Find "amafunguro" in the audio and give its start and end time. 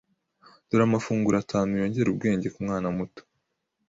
0.85-1.35